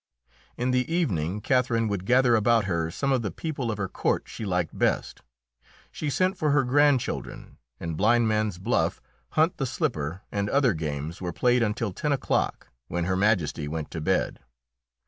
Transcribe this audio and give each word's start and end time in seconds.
In 0.57 0.71
the 0.71 0.91
evening 0.91 1.41
Catherine 1.41 1.87
would 1.87 2.07
gather 2.07 2.35
about 2.35 2.65
her 2.65 2.89
some 2.89 3.11
of 3.11 3.21
the 3.21 3.29
people 3.29 3.69
of 3.69 3.77
her 3.77 3.87
court 3.87 4.23
she 4.25 4.45
liked 4.45 4.75
best. 4.75 5.21
She 5.91 6.09
sent 6.09 6.39
for 6.39 6.49
her 6.49 6.63
grandchildren, 6.63 7.57
and 7.79 7.95
blind 7.95 8.27
man's 8.27 8.57
buff, 8.57 8.99
hunt 9.33 9.57
the 9.57 9.67
slipper 9.67 10.23
and 10.31 10.49
other 10.49 10.73
games 10.73 11.21
were 11.21 11.31
played 11.31 11.61
until 11.61 11.93
ten 11.93 12.11
o'clock, 12.11 12.69
when 12.87 13.03
Her 13.05 13.15
Majesty 13.15 13.67
went 13.67 13.91
to 13.91 14.01
bed. 14.01 14.39